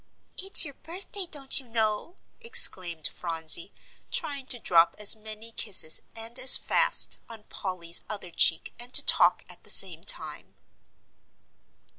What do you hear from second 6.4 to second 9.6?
fast, on Polly's other cheek, and to talk